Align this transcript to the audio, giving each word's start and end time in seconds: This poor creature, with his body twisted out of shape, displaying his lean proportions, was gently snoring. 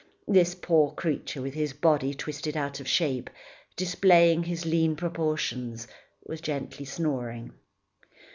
This 0.27 0.55
poor 0.55 0.93
creature, 0.93 1.43
with 1.43 1.53
his 1.53 1.73
body 1.73 2.11
twisted 2.15 2.57
out 2.57 2.79
of 2.79 2.87
shape, 2.87 3.29
displaying 3.75 4.41
his 4.41 4.65
lean 4.65 4.95
proportions, 4.95 5.87
was 6.25 6.41
gently 6.41 6.85
snoring. 6.85 7.53